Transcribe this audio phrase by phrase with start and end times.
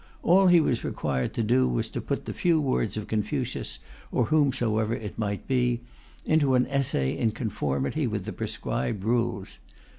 [0.23, 3.77] All he was required to do was to put the few words of Confucius,
[4.11, 5.81] or whomsoever it might be,
[6.25, 9.59] into an essay in conformity with the prescribed rules.